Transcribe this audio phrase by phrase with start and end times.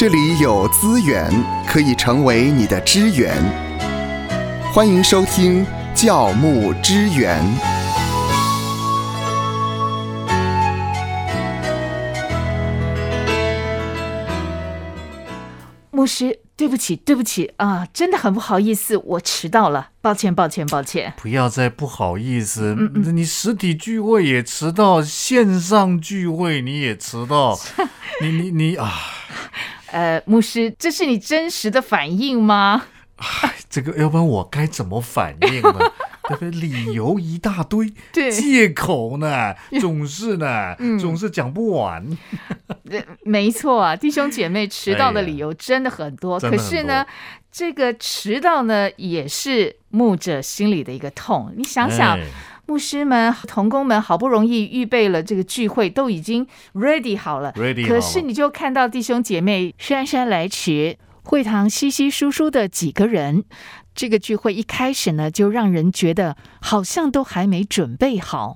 [0.00, 1.30] 这里有资源
[1.68, 3.36] 可以成为你的支援。
[4.72, 7.38] 欢迎收听教牧支援。
[15.90, 21.12] 牧师，对不起，对不起啊，真的很不好意思，我迟到了，抱歉，抱歉，抱歉。
[21.18, 22.74] 不要再不好意思，
[23.12, 27.60] 你实体聚会也迟到，线上聚会你也迟到，
[28.24, 28.90] 你你你啊！
[29.92, 32.86] 呃，牧师，这是你真实的反应吗？
[33.16, 35.78] 唉，这个要不然我该怎么反应呢？
[36.28, 36.50] 对不对？
[36.50, 42.06] 理由一大堆， 对，借口呢，总是呢， 总是讲不完。
[43.24, 47.04] 没错啊，弟兄姐妹迟到的理由真的很多，可是呢，
[47.52, 51.52] 这个迟到呢，也是牧者心里的一个痛。
[51.56, 52.18] 你想想。
[52.70, 57.52] 牧师们、童工们好不容易预备了这个聚会，都已经 ready 好了。
[57.54, 63.42] ready 可是你就看到弟兄姐妹姗姗来迟，会堂稀稀疏疏的几个人，
[63.92, 68.54] 这个聚会一开始呢，就让人觉得好像都还没准备好。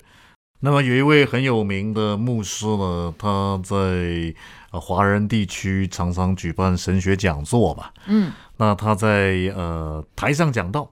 [0.61, 4.33] 那么有一位很有名的牧师呢，他在
[4.71, 7.93] 华人地区常常举办神学讲座吧。
[8.07, 10.89] 嗯，那他在呃台上讲道。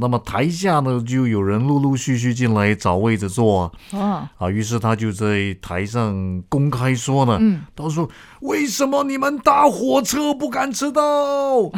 [0.00, 3.72] 那么台下呢，就有人陆陆续续进来找位置坐。
[3.92, 7.62] 啊，啊，于是他就在台上公开说呢，嗯。
[7.74, 8.08] 他说
[8.42, 11.02] ：“为什么你们搭火车不敢迟到，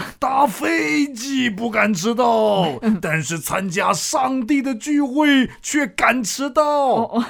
[0.18, 7.22] 搭飞机不敢迟到，但是参加上帝的聚会却敢迟到？”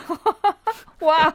[1.00, 1.34] 哇，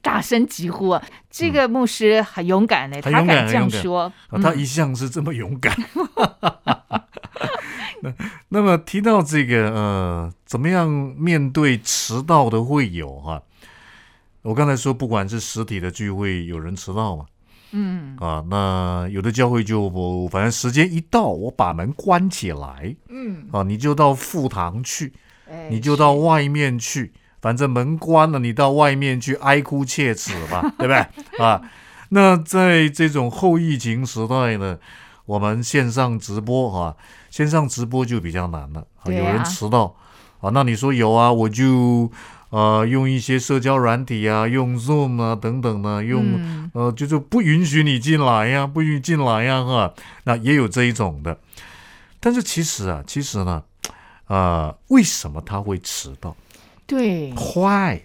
[0.00, 1.02] 大声疾呼啊！
[1.28, 5.76] 这个牧师很勇敢呢，他敢这样说，他一向是这么勇敢。
[8.02, 8.12] 那
[8.48, 13.40] 那么提到这个呃，怎么样面对迟到的会友哈？
[14.42, 17.26] 我刚才说，不管是实体的聚会，有人迟到嘛，
[17.70, 25.12] 嗯啊，那有的教会就不，反正时间一到，我把门关起来，嗯啊，你就到副堂去，
[25.70, 30.96] 你就到外面去，反正门关了，你到外面去哀哭切齿吧，对不对
[31.38, 31.62] 啊？
[32.08, 34.76] 那在这种后疫情时代呢？
[35.32, 36.94] 我们线上直播哈，
[37.30, 38.86] 线上直播就比较难了。
[39.06, 39.96] 有人迟到
[40.42, 42.12] 啊，那你说有啊，我就
[42.50, 49.94] 呃用一些社交软体啊，用 Zoom 啊等等呢，用呃就是不允许你进来呀，不允许进来呀哈。
[50.24, 51.38] 那也有这一种的，
[52.20, 53.62] 但是其实啊，其实呢，
[54.26, 56.36] 呃，为什么他会迟到？
[56.86, 58.02] 对，坏，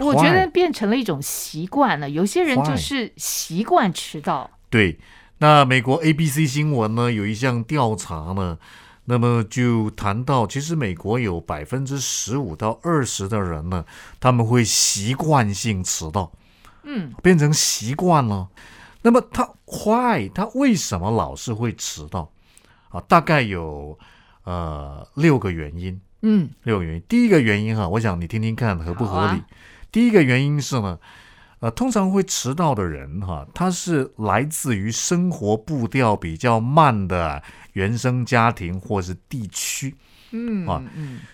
[0.00, 2.10] 我觉得变成了一种习惯了。
[2.10, 4.50] 有些人就是习惯迟到。
[4.68, 4.98] 对。
[5.42, 8.58] 那美国 ABC 新闻呢有一项调查呢，
[9.06, 13.82] 那么就谈到，其实美国有百分之十五到二十的人呢，
[14.20, 16.30] 他们会习惯性迟到，
[16.82, 18.50] 嗯，变成习惯了。
[19.00, 22.30] 那么他 why 他为什么老是会迟到？
[22.90, 23.98] 啊，大概有
[24.44, 27.02] 呃六个原因，嗯，六个原因。
[27.08, 29.42] 第一个原因哈，我想你听听看合不合理。
[29.90, 30.98] 第一个原因是呢。
[31.60, 37.42] 呃，通常会迟到的人哈，他是来自于生活步调比较慢的
[37.74, 39.94] 原生家庭或是地区，
[40.30, 40.82] 嗯啊，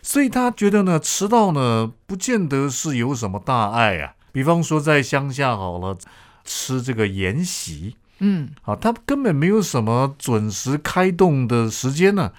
[0.03, 4.15] 所以他觉得呢，迟到呢不见得是有什么大碍啊。
[4.33, 5.97] 比方说在乡下好了，
[6.45, 12.33] 吃这个筵席，嗯，啊，他根本没有什么准时开动的时间呢。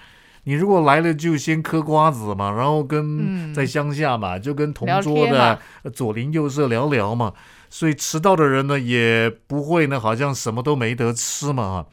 [0.44, 5.60] 你如果来了就先嗑瓜子嘛，然后跟在乡下嘛，就跟同桌的
[5.92, 7.32] 左邻右舍聊聊嘛。
[7.70, 11.86] 所以迟到的人呢，也不会呢，好像什么都没得吃嘛啊，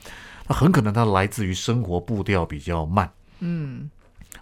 [0.47, 3.11] 那很可能他来自于生活步调比较慢，
[3.41, 3.89] 嗯，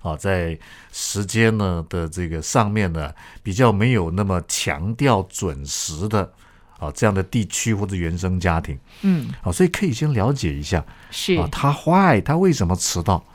[0.03, 0.55] 啊，在
[0.91, 6.31] 时间呢的这个上面呢，比较没有那么强调准时的
[6.77, 11.33] 啊这样的地区或者原生家庭，嗯，啊，所以可以先了解一下，是。
[11.33, 13.25] 啊，他坏，他为什么迟到？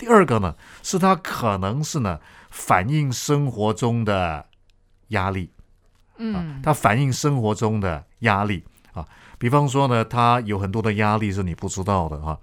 [0.00, 2.18] 第二个呢，是他可能是呢
[2.48, 4.46] 反映生活中的
[5.08, 5.50] 压力。
[6.16, 9.06] 嗯，它反映生活中的压力啊，
[9.38, 12.32] 比方说呢，他有很多的压力是你不知道的哈。
[12.32, 12.38] 啊，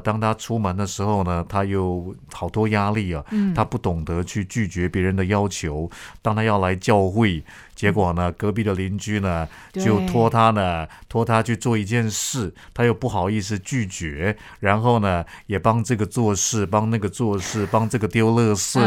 [0.00, 3.24] 当他出门的时候呢，他有好多压力啊，
[3.54, 5.90] 他不懂得去拒绝别人的要求。
[6.20, 7.42] 当他要来教会，
[7.74, 18.80] 结果呢，隔壁的邻居呢就托他呢，托他去做一件事，他又不好意思拒绝，然后呢，也帮这个做事，帮那个做事，帮这个丢垃圾，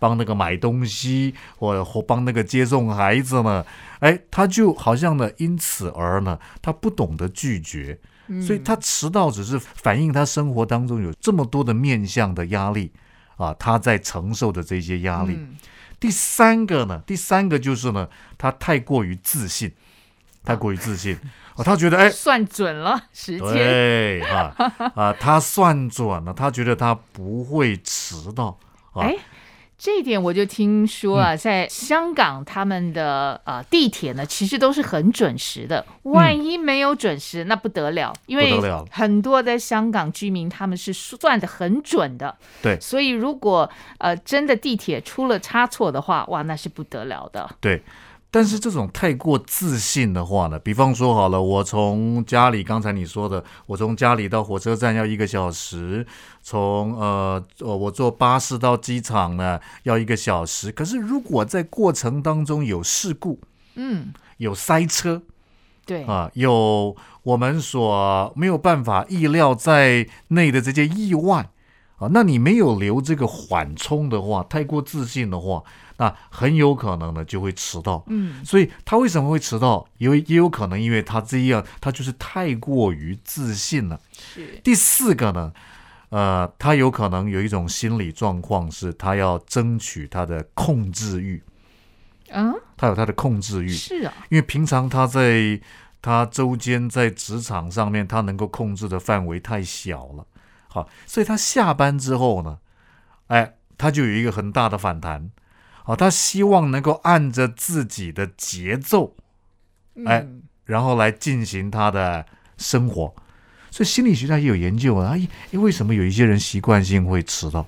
[0.00, 3.64] 帮那个买东西，或或帮那个接送孩子呢，
[4.00, 7.98] 哎，他就好像呢，因此而呢，他不懂得拒绝。
[8.40, 12.90] 所以他迟到只是反映他生活当中有这么多的面向的压力
[13.36, 15.38] 啊，他在承受的这些压力。
[16.00, 18.08] 第三个呢，第三个就是呢，
[18.38, 19.72] 他太过于自信
[20.44, 21.18] 太过于自信。
[21.54, 24.54] 哦， 他觉得哎，算准了时间，对啊
[24.94, 28.58] 啊，他算准了，他觉得他不会迟到，
[28.94, 29.16] 哎。
[29.82, 35.84] 这一点我就听说啊，在香港他们的呃地铁呢，其实都是很准时的。
[36.04, 38.60] 万一没有准时，那不得了，因为
[38.92, 42.36] 很多的香港居民他们是算的很准的。
[42.62, 43.68] 对，所以如果
[43.98, 47.50] 呃真的地铁出了差错的话，哇，那是不得了的。
[47.60, 47.82] 对。
[48.34, 56.06] 但是这种太过自信的话呢，比方说好了，我从家里刚才你说的，我从家里到火车站要一个小时，
[56.42, 60.72] 从呃我坐巴士到机场呢要一个小时。
[60.72, 63.38] 可是如果在过程当中有事故，
[63.74, 65.20] 嗯，有塞车，
[65.84, 71.50] 对啊，有我们所没有办法意料在内的这些意外
[71.98, 75.62] 啊，那你没有留这个缓冲的话，太过自信的话。
[76.02, 79.86] 那很有可能呢就会迟到，嗯，所以他为什么会迟到？
[79.98, 84.00] 因为也有可能因为他这样，他就是太过于自信了。
[84.12, 85.52] 是第四个呢，
[86.08, 91.40] 呃，他有可能有一种心理状况，是他要争取他的控制欲，
[92.32, 95.60] 啊，他有他的控制欲，是啊，因为平常他在
[96.00, 100.26] 他周间在职场上面，他能够控制的范围太小了，
[100.66, 102.58] 好，所以他下班之后呢，
[103.28, 105.30] 哎，他就有一个很大的反弹。
[105.84, 109.16] 好，他希望能够按着自己的节奏，
[110.06, 110.26] 哎，
[110.64, 112.24] 然后来进行他的
[112.56, 113.14] 生活。
[113.70, 117.66] 所以心理学家也有研究啊，哎，为什么有一些人习惯性会迟到？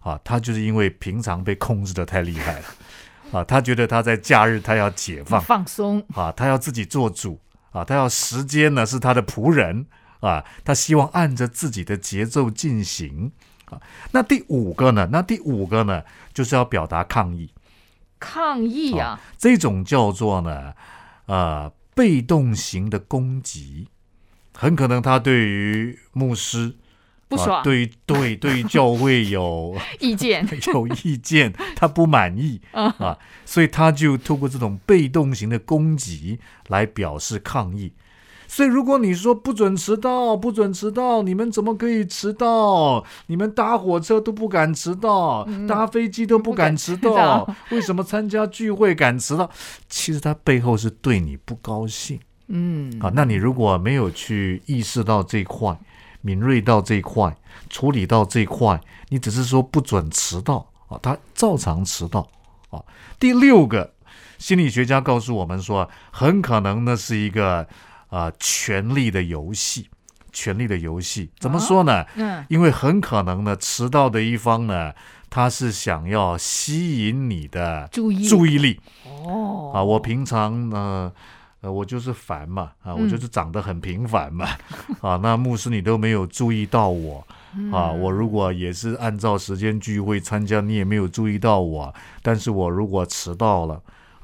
[0.00, 2.64] 啊，他就是因为平常被控制的太厉害了，
[3.32, 7.40] 啊，他觉得他在假日他要解放放松，啊，他要自己做主，
[7.70, 9.86] 啊，他要时间呢是他的仆人，
[10.20, 13.32] 啊，他希望按着自己的节奏进行。
[13.70, 13.80] 啊，
[14.12, 15.08] 那第五个呢？
[15.12, 17.50] 那第五个呢，就是要表达抗议。
[18.18, 20.74] 抗议啊，这种叫做呢，
[21.26, 23.88] 呃，被动型的攻击，
[24.54, 26.74] 很可能他对于牧师
[27.28, 30.44] 不爽，对于对对于教会有 意见，
[30.74, 37.92] 有意见，他不满意啊，所以他就通过这种被动型的攻击来表示抗议。
[38.50, 43.04] 所以，如果你说不准迟到，不准迟到，你们怎么可以迟到？
[43.26, 49.50] 你们搭火车都不敢迟到，搭飞机都 不敢迟到，为什么参加聚会敢迟到？
[49.90, 52.18] 其实他背后是对你不高兴。
[52.46, 55.78] 嗯，啊，那你如果没有去意识到这一块，
[56.22, 57.36] 敏锐到这一块，
[57.68, 58.80] 处理到这一块，
[59.10, 62.26] 你只是说不准迟到啊，他照常迟到
[62.70, 62.82] 啊。
[63.20, 63.92] 第六个
[64.38, 67.68] 心理学家告诉我们说，很可能那是一个。
[68.08, 69.88] 啊，权力的游戏，
[70.32, 72.04] 权力的游戏，怎么说呢？
[72.16, 74.92] 嗯，因为很可能呢，迟到的一方呢，
[75.28, 78.80] 他是想要吸引你的注意注意力。
[79.04, 81.12] 哦，啊，我平常呢，
[81.60, 84.48] 呃，我就是烦嘛，啊，我就是长得很平凡嘛，
[85.02, 87.26] 啊，那牧师你都没有注意到我，
[87.70, 93.74] 啊，我如果也是按照时间聚会参加，你也没有注意到我，但是我如果迟到了，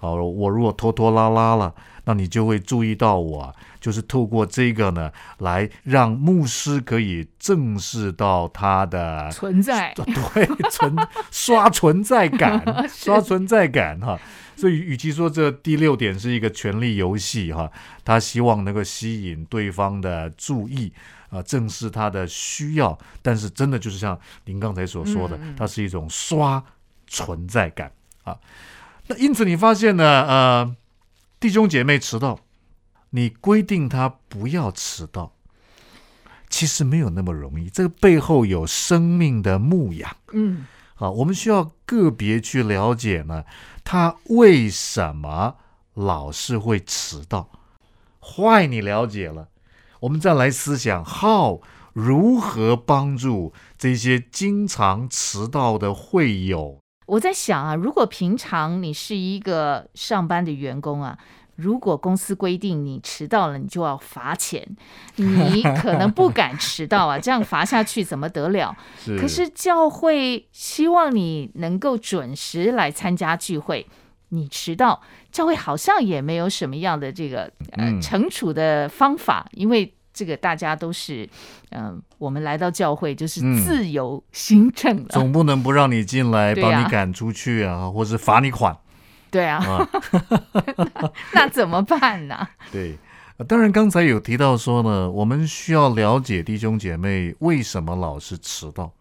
[0.01, 1.75] 啊，我如果拖拖拉拉了。
[2.05, 10.95] 那你就会注意到我，就是透过这个呢，来让牧师可以正视到他的存在， 对存
[11.31, 14.19] 刷存在感， 刷存在感哈。
[14.57, 17.71] 所以，与其说这第六点是一个权力游戏哈，
[18.05, 20.93] 他希望能够吸引对方的注意
[21.31, 26.63] 啊，正视他的需要，但是真的就是像您刚才所说的，它是一种刷
[27.07, 27.91] 存在感
[28.23, 28.37] 啊。
[29.09, 30.77] 那因此，你发现呢，呃。
[31.45, 32.41] 弟兄姐妹迟到，
[33.11, 35.35] 你规定他不要迟到，
[36.49, 37.69] 其实没有那么容易。
[37.69, 40.17] 这个背后有生命的牧养。
[40.33, 43.45] 嗯，好，我们需要个别去了解呢，
[43.85, 45.57] 他为什么
[45.93, 47.51] 老是会迟到？
[48.23, 49.49] 坏，你了解了，
[50.01, 51.61] 我们再来思想，how
[51.93, 56.81] 如何帮助这些经常迟到的会友。
[57.07, 61.19] 我在想啊，如果平常你是一个上班的员工啊，
[61.57, 64.67] 如果公司规定你迟到了，你就要罚钱，
[65.17, 68.75] 你可能不敢迟到啊，这样罚下去怎么得了？
[69.21, 73.87] 可是教会希望你能够准时来参加聚会，
[74.31, 79.95] 你迟到，教会好像也没有什么样的这个呃惩处的方法，因为。
[80.15, 81.29] 这个大家都是，
[81.73, 88.75] 嗯，我们来到教会就是自由行政的， 总不能不让你进来，把你赶出去啊，或是罚你款。
[89.31, 89.61] 对啊，
[91.35, 92.49] 那怎么办呢？
[92.71, 92.97] 对，
[93.49, 98.93] 当然刚才有提到说呢，我们需要了解弟兄姐妹为什么老是迟到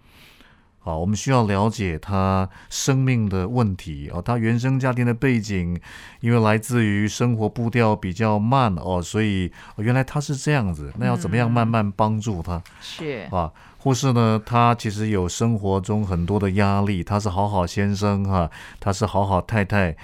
[0.84, 5.80] 啊，我们需要了解他生命的问题哦，他原生家庭的背景，
[6.20, 12.62] 因为来自于生活步调比较慢哦，所以原来他是这样子，那要怎么样慢慢帮助他？
[12.82, 18.50] 是啊，或是呢，他其实有生活中很多的压力，他是好好先生哈，
[18.80, 19.96] 他是好好太太。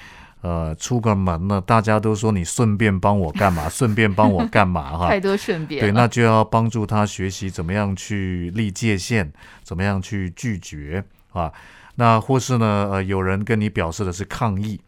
[0.42, 3.68] 呃，出个门呢，大家都说你顺便帮我干嘛？
[3.70, 4.98] 顺便帮我干嘛？
[4.98, 5.82] 哈，太多顺便。
[5.82, 9.30] 对，那就要帮助他学习怎么样去立界限，
[9.64, 11.04] 怎么样去拒绝
[11.34, 11.52] 啊？
[11.96, 14.80] 那或是呢，呃，有人跟你表示的是抗议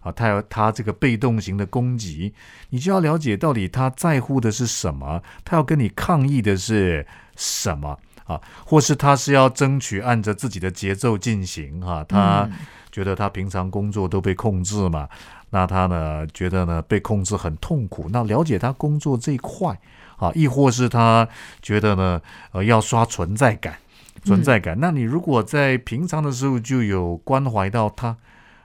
[0.00, 2.32] 啊，他要他这个被动型的攻击，
[2.70, 7.06] 你就要了解到底他在乎的是什么，他要跟你抗议的是
[7.36, 8.40] 什么啊？
[8.64, 12.02] 或是他是要争取按着自己的节奏进行哈？
[12.08, 12.48] 他。
[12.94, 15.08] 觉得他平常工作都被控制嘛，
[15.50, 18.06] 那他呢觉得呢被控制很痛苦。
[18.12, 19.76] 那了解他工作这一块
[20.16, 21.28] 啊，亦或是他
[21.60, 22.22] 觉得呢
[22.52, 23.74] 呃要刷存在感，
[24.22, 24.78] 存在感。
[24.78, 28.16] 那你如果在平常的时候就有关怀到他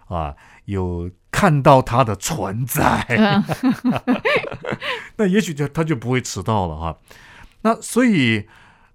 [0.06, 3.04] 啊，有看到他的存在，
[5.18, 6.96] 那也许就他就不会迟到了哈。
[7.64, 8.46] 那所以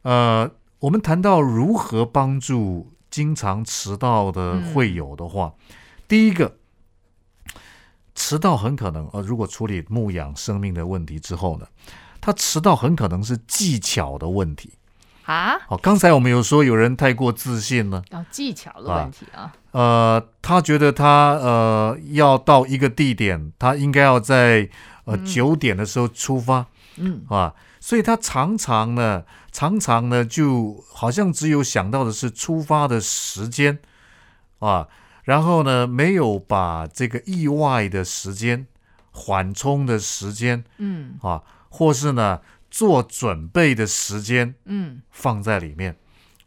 [0.03, 0.49] 呃，
[0.79, 2.94] 我们谈到如何帮助。
[3.15, 5.55] 经常迟到的会有的话，
[6.09, 6.57] 第一个
[8.17, 11.67] 迟到很可能呃，如果处理牧养生命的问题之后呢，
[12.21, 14.73] 他迟到很可能是技巧的问题
[15.27, 15.57] 啊。
[15.61, 19.55] 好，刚才我们有说有人太过自信呢，哦，技巧的问题啊。
[19.71, 24.69] 呃，他觉得他呃要到一个地点，他应该要在
[25.05, 26.67] 呃九点的时候出发，
[26.97, 27.55] 嗯啊。
[27.87, 33.79] 所以他常常呢，常常呢，就好像只有想到的是出发的时间
[34.61, 34.89] 啊，
[35.25, 38.67] 然后呢，没有把这个意外的时间、
[39.11, 45.95] 缓冲的时间，嗯啊，或是呢做准备的时间，嗯，放在里面。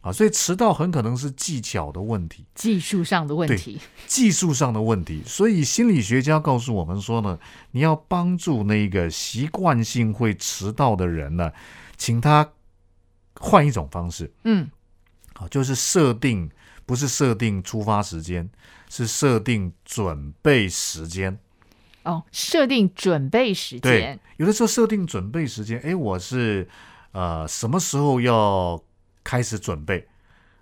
[0.08, 5.22] 啊，所以迟到很可能是技巧的问题，技术上的问题， 技术上的问题。
[5.26, 7.38] 所以心理学家告诉我们说呢，
[7.72, 11.52] 你要帮助那个习惯性会迟到的人呢，
[11.98, 12.50] 请他
[13.34, 14.70] 换一种方式，嗯，
[15.34, 16.50] 好，就是设定，
[16.86, 18.48] 不是设定出发时间，
[18.88, 21.38] 是设定准备时间。
[22.04, 24.18] 哦，设定准备时间。
[24.38, 26.66] 有的时候设定准备时间，哎，我是
[27.12, 28.82] 呃什么时候要？
[29.28, 30.08] 开始准备，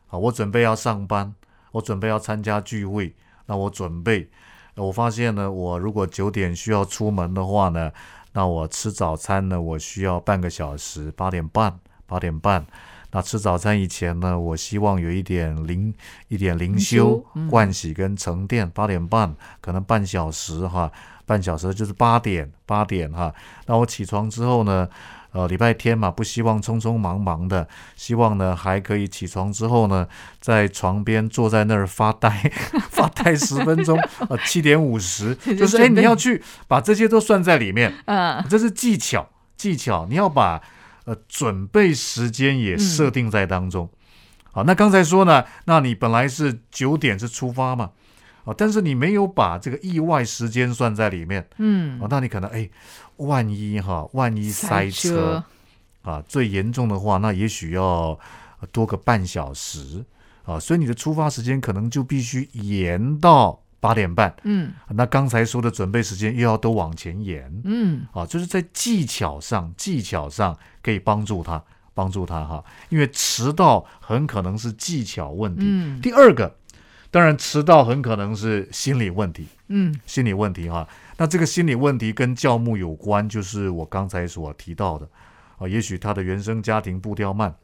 [0.09, 1.33] 啊，我准备要上班，
[1.71, 3.15] 我准备要参加聚会，
[3.47, 4.29] 那我准备，
[4.75, 7.93] 我发现呢，我如果九点需要出门的话呢，
[8.33, 12.67] 那我吃早餐呢，我需要半个小时，八点半，八点半，
[13.13, 15.95] 那吃早餐以前呢，我希望有一点灵，
[16.27, 20.91] 一点灵修、盥洗跟沉淀，八点半，可能半小时哈，
[21.25, 23.33] 半小时就是八点，八点哈，
[23.67, 24.89] 那我起床之后呢？
[25.37, 30.09] 呃，礼拜天嘛，不希望匆匆忙忙的，希望呢还可以起床之后呢，
[30.41, 32.51] 在床边坐在那儿发呆，
[32.89, 33.99] 发呆十分钟。
[34.31, 37.93] 呃， 七点五十，就是哎，你要去把这些都算在里面。
[38.07, 39.29] 嗯，这是技巧，
[39.59, 40.63] 技巧，你要把
[41.05, 43.91] 呃准备时间也设定在当中。
[44.53, 47.91] 好，那刚才说呢，那你本来是九点是出发嘛？
[48.47, 52.67] 哦，但是你没有把这个意外时间算在里面，嗯，哦，那你可能哎，
[53.19, 55.45] 万一哈，万一塞车
[56.01, 58.19] 啊，最严重的话，那也许要
[58.73, 60.03] 多个半小时。
[60.47, 71.61] 啊，所以你的出发时间可能就必须延到八点半，嗯，那刚才说的准备时间又要都往前延，嗯，啊，就是在技巧上，技巧上可以帮助他，
[71.95, 76.57] 帮助他哈，因为迟到很可能是技巧问题，嗯，第二个。
[77.17, 79.47] 当然，迟到很可能是心理问题。
[79.69, 80.87] 嗯，心理问题哈。
[81.17, 85.09] 那这个心理问题跟教牧有关，就是我刚才所提到的
[85.57, 85.67] 啊。
[85.67, 87.55] 也许他的原生家庭步调慢，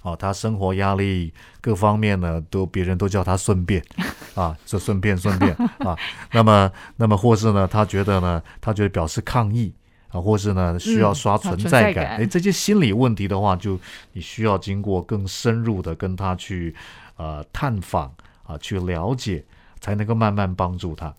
[0.00, 1.30] 啊，他生活压力
[1.60, 3.84] 各方面呢，都别人都叫他顺便
[4.34, 5.94] 啊，这顺便顺便啊。
[6.32, 9.74] 那么，那么或是呢，他觉得呢，他觉得表示抗议
[10.08, 12.16] 啊，或是呢需要刷存在感。
[12.16, 13.78] 哎，这些心理问题的话，就
[14.14, 16.74] 你需要经过更深入的跟他去
[17.16, 18.10] 呃探访。
[18.44, 19.44] 啊，去了解
[19.80, 21.14] 才能够慢慢帮助他。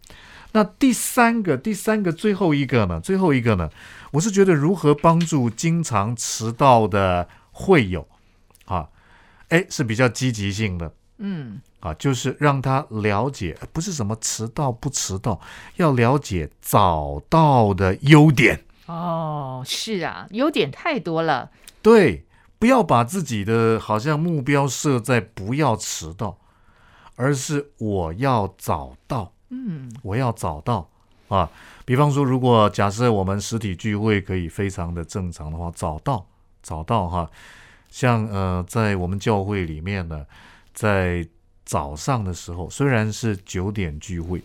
[0.51, 3.01] 那第三个，第三个，最后一个呢？
[3.01, 3.69] 最后一个呢？
[4.11, 8.07] 我是觉得如何帮助经常迟到的会友
[8.63, 8.87] 啊？
[9.49, 10.93] 哎，是比较积极性的。
[11.17, 15.41] 嗯，啊，就是让他了解，不是什么迟到不迟到，
[15.75, 18.63] 要了解早到的优点。
[18.85, 21.51] 哦，是啊，优点太多了。
[21.81, 22.25] 对，
[22.57, 26.37] 不要把自己的好像目标设在不要迟到。
[27.15, 30.89] 而是我要找到，嗯，我要找到。
[31.27, 31.49] 啊。
[31.85, 36.25] 比方说，如果假设我们实体聚会可以非常的正常的话，找到
[36.63, 37.29] 找到哈，
[37.89, 40.25] 像呃，在我们教会里面呢，
[40.73, 41.27] 在
[41.63, 44.41] 早上的时候，虽然是九点聚会，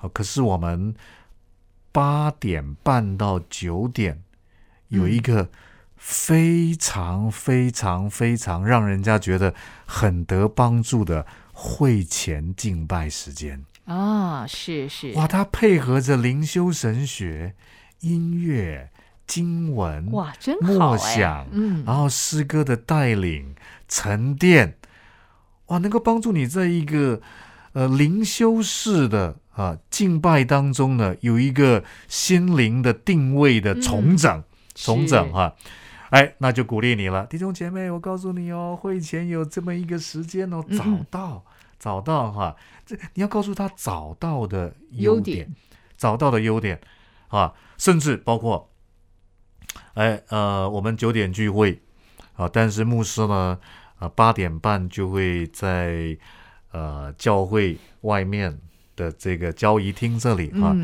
[0.00, 0.94] 啊，可是我们
[1.92, 4.22] 八点半到九点
[4.88, 5.48] 有一个
[6.02, 9.54] 非常非常非常让人家觉得
[9.84, 13.62] 很得帮助的会前敬拜时间。
[13.84, 17.54] 啊，是是，哇，它配合着灵修神学、
[18.00, 18.88] 音乐、
[19.26, 23.54] 经文，哇，真好默想，嗯，然后诗歌的带领、
[23.86, 24.76] 沉淀。
[25.66, 27.20] 哇，能够帮助你在一个
[27.74, 34.42] 呃灵修式的啊敬拜当中呢，有一个心灵的定位的重整，
[34.74, 35.54] 重整哈，
[36.10, 41.44] 哎，那就鼓励你了，弟兄姐妹，我告诉你哦，会前有这么一个时间哦，找到
[41.78, 45.48] 找到哈，这你要告诉他找到的优点，
[45.96, 46.80] 找到的优点
[47.28, 48.70] 啊，甚至包括，
[49.94, 51.80] 哎呃，我们九点聚会
[52.36, 53.58] 啊，但是牧师呢。
[54.00, 56.16] 啊，八点半就会在
[56.72, 58.58] 呃教会外面
[58.96, 60.74] 的这个交易厅这里哈，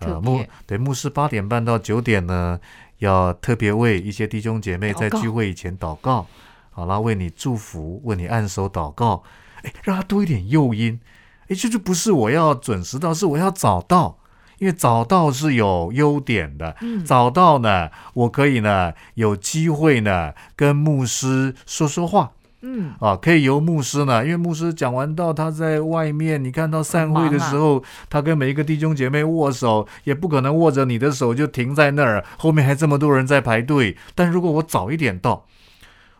[0.00, 2.60] 呃牧对牧师八点半到九点呢，
[2.98, 6.26] 要特别为一些弟兄姐妹在聚会以前祷告，
[6.70, 9.22] 好啦，为你祝福，为你按手祷告，
[9.62, 11.00] 哎，让他多一点诱因，
[11.48, 14.18] 哎，这就不是我要准时到，是我要早到，
[14.58, 22.32] 因为早到是有优点的，早到呢，我可以呢有机会呢跟牧师说说话。
[22.60, 33.96] 嗯啊，可以由牧师呢，因为牧师讲完到，他在外面，你看到散会的时候，他跟每一个弟兄姐妹握手，也不可能握着你的手就停在那儿，后面还这么多人在排队。
[34.14, 35.46] 但如果我早一点到，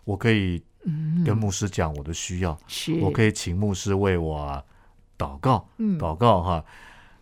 [0.04, 0.62] 我可以
[1.26, 2.56] 跟牧师讲我的需要，
[3.00, 4.62] 我可以请牧师为我
[5.18, 5.68] 祷告，
[5.98, 6.64] 祷告哈。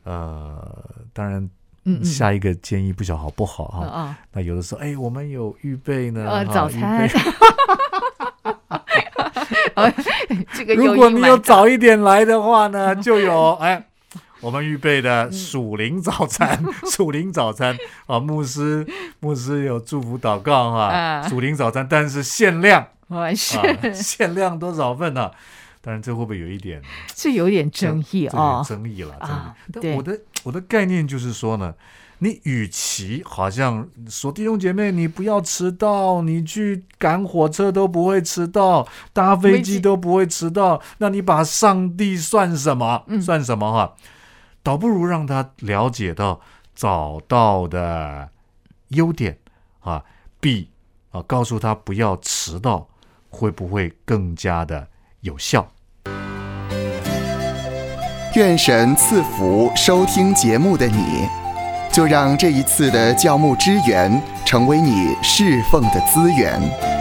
[0.04, 1.50] 呃，当然，
[2.04, 4.16] 下一个建议不晓好不好哈？
[4.32, 7.08] 那有的时候，哎，我们有预备呢，呃，早餐。
[10.54, 13.86] 这个如果你有早一点来的话呢， 就有哎，
[14.40, 17.76] 我们预备的属灵早餐， 属灵早餐
[18.06, 18.86] 啊，牧师
[19.20, 22.86] 牧师有祝福祷告哈，属灵早餐，但是限量，
[23.34, 25.30] 是限量多少份呢？
[25.80, 26.82] 当然这会不会有一点？
[27.14, 29.54] 这有点争议啊，争议了啊。
[29.72, 31.74] 但我的我的概念就是说呢。
[32.18, 43.04] 你与其好像说弟兄姐妹，你不要迟到，你去赶火车都不会迟到，搭飞机都不会迟到，那你把上帝算什么？
[43.20, 43.94] 算什么哈？
[44.62, 46.40] 倒不如让他了解到
[46.74, 48.30] 找到的
[48.88, 49.38] 优点
[49.80, 50.02] 啊，
[50.40, 50.70] 比
[51.10, 52.88] 啊告诉他不要迟到，
[53.28, 54.88] 会不会更加的
[55.20, 55.70] 有效？
[58.34, 61.45] 愿神赐福收听节目的你。
[61.96, 66.95] 就让这一次的教牧支援成为你侍奉的资源。